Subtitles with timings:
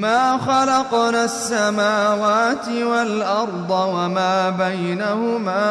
[0.00, 5.70] ما خلقنا السماوات والأرض وما بينهما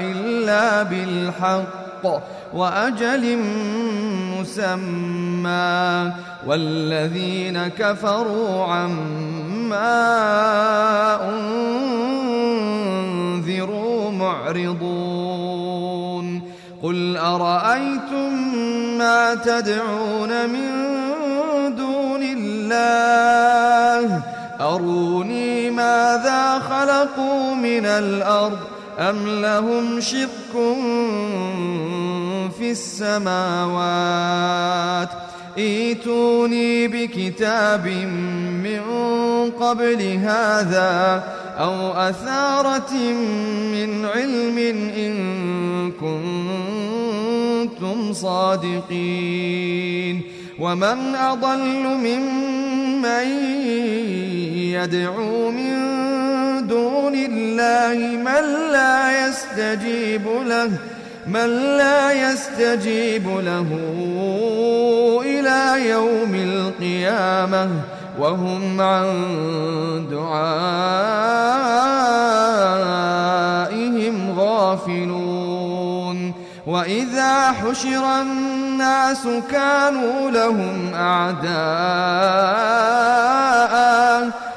[0.00, 2.06] إلا بالحق
[2.54, 3.38] وأجل
[4.38, 6.12] مسمى
[6.46, 9.96] والذين كفروا عما
[13.38, 15.76] أنذروا معرضون
[16.82, 18.58] قل أرأيتم
[18.98, 20.95] ما تدعون من
[22.72, 24.22] الله.
[24.60, 28.58] أروني ماذا خلقوا من الأرض
[28.98, 30.52] أم لهم شرك
[32.58, 33.88] في السماوات؟
[35.58, 37.86] ايتوني بكتاب
[38.64, 38.80] من
[39.60, 41.22] قبل هذا
[41.58, 42.92] أو أثارة
[43.72, 44.58] من علم
[44.96, 45.16] إن
[47.70, 50.22] كنتم صادقين.
[50.58, 52.55] ومن أضل ممن
[54.82, 55.76] يدعو من
[56.66, 60.70] دون الله من لا يستجيب له
[61.26, 63.66] من لا يستجيب له
[65.24, 67.70] إلى يوم القيامة
[68.18, 69.06] وهم عن
[70.10, 70.96] دعائهم
[74.38, 75.15] غافلون.
[76.66, 81.56] وإذا حشر الناس كانوا لهم أعداء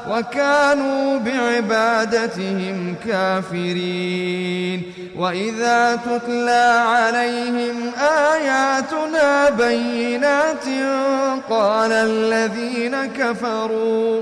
[0.09, 4.83] وكانوا بعبادتهم كافرين
[5.17, 7.91] وإذا تتلى عليهم
[8.33, 10.65] آياتنا بينات
[11.49, 14.21] قال الذين كفروا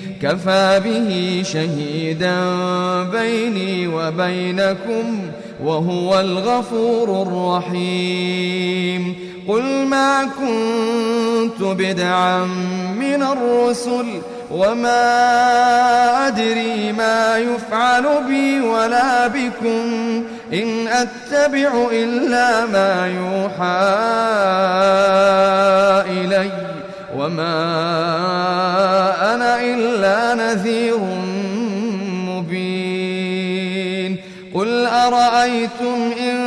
[0.21, 2.43] كفى به شهيدا
[3.03, 5.31] بيني وبينكم
[5.63, 9.15] وهو الغفور الرحيم.
[9.47, 12.45] قل ما كنت بدعا
[12.99, 14.05] من الرسل
[14.51, 15.17] وما
[16.27, 20.23] أدري ما يفعل بي ولا بكم.
[20.53, 23.81] إن أتبع إلا ما يوحى
[26.11, 26.80] إلي.
[27.17, 27.53] وما
[29.33, 30.99] أنا إلا نذير
[32.27, 34.17] مبين
[34.53, 36.37] قل أرأيتم إن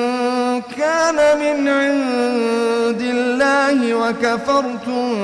[0.76, 5.14] كان من عند الله وكفرتم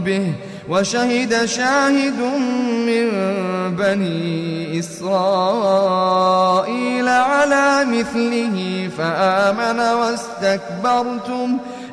[0.00, 0.32] به
[0.68, 2.20] وشهد شاهد
[2.86, 3.10] من
[3.76, 6.28] بني إسرائيل
[7.08, 11.58] على مثله فآمن واستكبرتم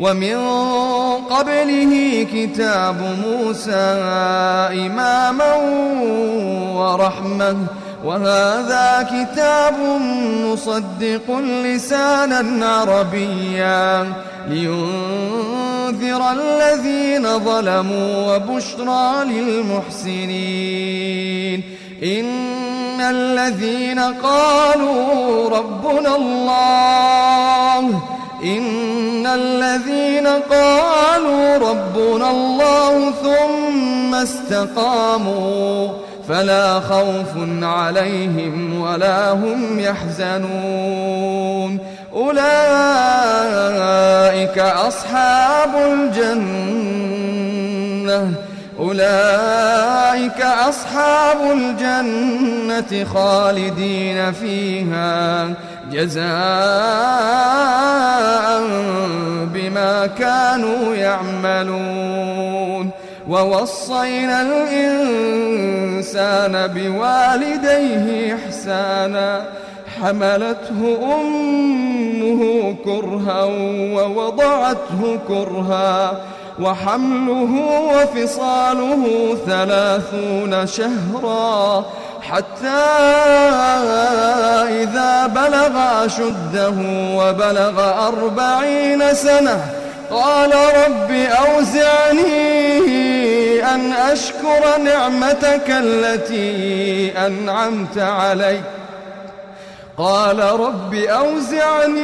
[0.00, 0.36] ومن
[1.30, 3.86] قبله كتاب موسى
[4.86, 5.54] إماما
[6.74, 7.56] ورحمة
[8.04, 9.74] وهذا كتاب
[10.44, 14.12] مصدق لسانا عربيا
[14.48, 21.10] لينذر الذين ظلموا وبشرى للمحسنين.
[22.02, 28.02] إن الذين قالوا ربنا الله
[28.44, 35.88] إن الذين قالوا ربنا الله ثم استقاموا
[36.28, 41.78] فلا خوف عليهم ولا هم يحزنون.
[42.14, 42.98] أولئك
[44.58, 46.90] أصحاب الجنة
[48.80, 55.48] أولئك أصحاب الجنة خالدين فيها.
[55.92, 57.69] جزاء
[59.90, 62.90] بما كانوا يعملون
[63.28, 69.42] ووصينا الإنسان بوالديه إحسانا
[70.00, 73.44] حملته أمه كرها
[73.94, 76.12] ووضعته كرها
[76.60, 77.52] وحمله
[77.94, 81.84] وفصاله ثلاثون شهرا
[82.22, 82.68] حتى
[84.82, 86.74] إذا بلغ أشده
[87.16, 89.79] وبلغ أربعين سنة
[90.10, 92.30] قال رب أوزعني
[93.74, 98.60] أن أشكر نعمتك التي أنعمت علي.
[99.96, 102.00] قال رب أوزعني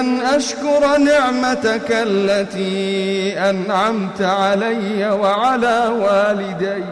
[0.00, 6.84] أن أشكر نعمتك التي أنعمت علي وعلى والدي.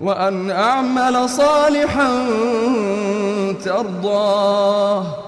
[0.00, 2.26] وأن أعمل صالحا
[3.64, 5.27] ترضاه.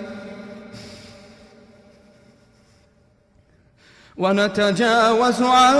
[4.21, 5.75] ونتجاوز عن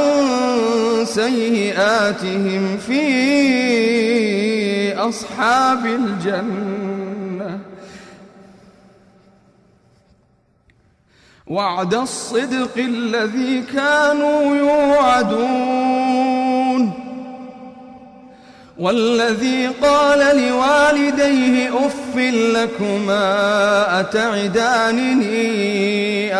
[1.05, 3.03] سيئاتهم في
[4.97, 7.59] أصحاب الجنة.
[11.47, 16.10] وعد الصدق الذي كانوا يوعدون.
[18.81, 25.23] والذي قال لوالديه أف لكما أتعدانني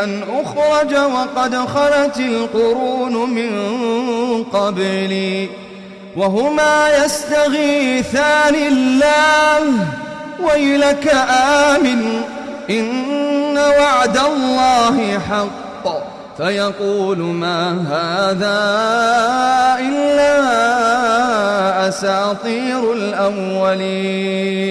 [0.04, 3.52] أن أخرج وقد خلت القرون من
[4.44, 5.50] قبلي
[6.18, 9.88] وهما يستغيثان الله
[10.44, 11.08] ويلك
[11.70, 12.22] آمن
[12.70, 18.62] إن وعد الله حق فيقول ما هذا
[19.80, 20.32] إلا
[21.88, 24.62] أساطير الأولين.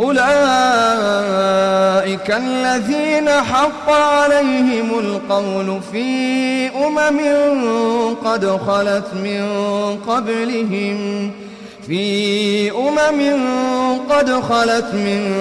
[0.00, 0.30] أولئك
[2.30, 7.20] الذين حق عليهم القول في أمم
[8.24, 9.42] قد خلت من
[10.08, 11.30] قبلهم
[11.90, 13.20] في أمم
[14.10, 15.34] قد خلت من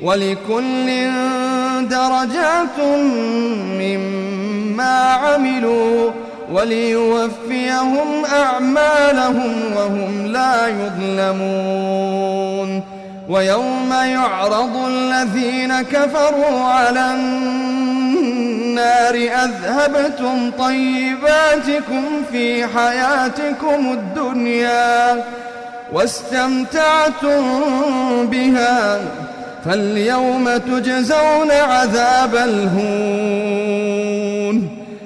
[0.02, 1.10] ولكل
[1.90, 2.78] درجات
[3.80, 6.10] مما عملوا
[6.52, 11.70] وليوفيهم أعمالهم وهم لا يظلمون
[13.30, 25.24] ويوم يعرض الذين كفروا على النار أذهبتم طيباتكم في حياتكم الدنيا
[25.92, 27.42] واستمتعتم
[28.26, 29.00] بها
[29.64, 33.89] فاليوم تجزون عذاب الهون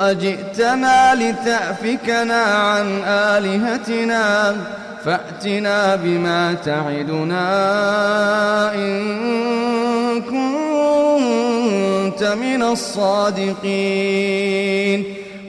[0.00, 4.56] أجئتنا لتأفكنا عن آلهتنا
[5.04, 7.44] فأتنا بما تعدنا
[8.74, 13.60] إن كنت من الصادقين.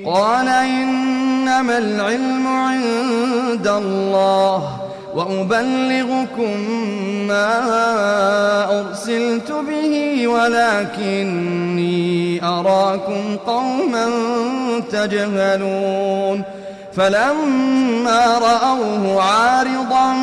[0.05, 4.81] قال إنما العلم عند الله.
[5.15, 6.58] وأبلغكم
[7.27, 7.50] ما
[8.80, 12.00] أرسلت به ولكني
[12.44, 14.10] أراكم قوما
[14.91, 16.44] تجهلون.
[16.98, 20.13] فلما رأوه عارضا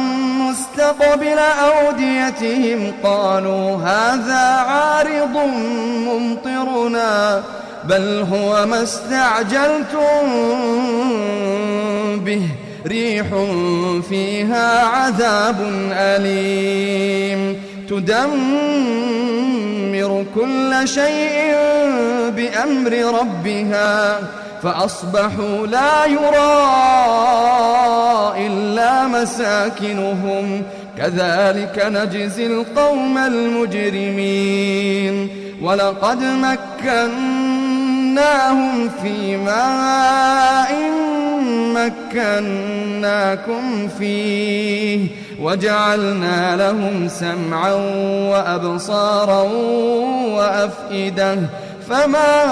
[0.41, 5.37] مستقبل أوديتهم قالوا هذا عارض
[6.07, 7.43] ممطرنا
[7.85, 10.27] بل هو ما استعجلتم
[12.17, 12.49] به.
[12.89, 13.27] ريح
[14.09, 15.57] فيها عذاب
[15.93, 17.57] أليم.
[17.91, 19.31] تدمر
[20.35, 21.55] كل شيء
[22.37, 24.21] بأمر ربها
[24.63, 26.65] فأصبحوا لا يرى
[28.47, 30.63] إلا مساكنهم.
[30.99, 35.29] كذلك نجزي القوم المجرمين.
[35.63, 37.09] ولقد مكناهم
[39.03, 40.73] في ماء
[41.87, 45.07] مكناكم فيه
[45.41, 47.73] وجعلنا لهم سمعا
[48.31, 49.43] وأبصارا
[50.37, 51.39] وأفئدة
[51.89, 52.45] فما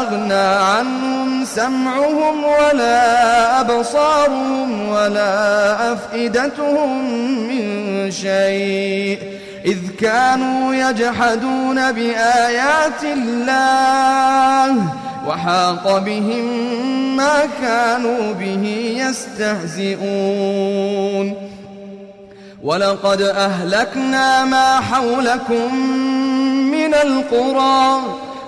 [0.00, 9.18] أغنى عنهم سمعهم ولا أبصارهم ولا أفئدتهم من شيء
[9.64, 16.44] إذ كانوا يجحدون بآيات الله وحاق بهم
[17.16, 21.34] ما كانوا به يستهزئون.
[22.62, 25.74] ولقد أهلكنا ما حولكم
[26.70, 28.00] من القرى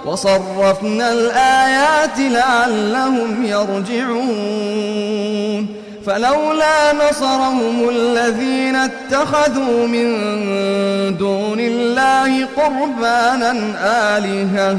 [0.07, 4.87] وصرفنا الآيات لعلهم يرجعون.
[6.07, 10.07] فلولا نصرهم الذين اتخذوا من
[11.17, 13.53] دون الله قربانا
[14.17, 14.79] آلهة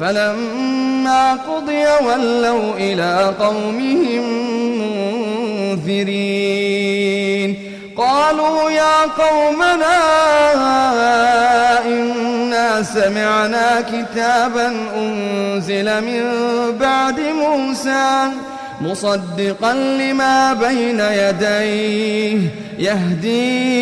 [0.00, 4.24] فلما قضي ولوا إلى قومهم
[5.78, 7.50] منذرين.
[7.96, 9.98] قالوا يا قومنا
[11.86, 16.22] إنا سمعنا كتابا أنزل من
[16.80, 18.30] بعد موسى.
[18.80, 22.38] مصدقا لما بين يديه
[22.78, 23.74] يهدي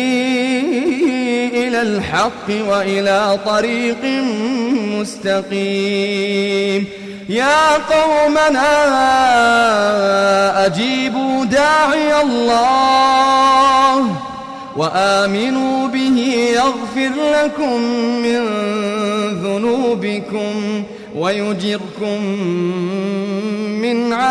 [1.67, 4.05] إلى الحق وإلى طريق
[4.99, 6.85] مستقيم.
[7.29, 8.73] يا قومنا
[10.65, 14.15] أجيبوا داعي الله
[14.77, 16.17] وآمنوا به
[16.53, 17.11] يغفر
[17.43, 17.81] لكم
[18.23, 18.41] من
[19.43, 20.83] ذنوبكم
[21.15, 22.21] ويجركم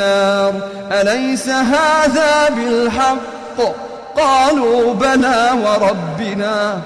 [0.00, 0.54] النار
[0.92, 3.18] أليس هذا بالحق؟
[4.16, 6.80] قالوا بلى وربنا.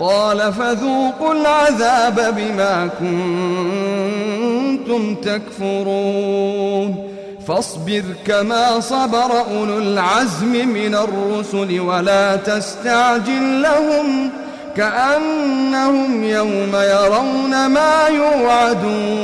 [0.00, 2.88] قال فذوقوا العذاب بما
[4.78, 7.10] كنتم تكفرون.
[7.48, 14.30] فاصبر كما صبر أولو العزم من الرسل ولا تستعجل لهم
[14.76, 19.23] كأنهم يوم يرون ما يوعدون.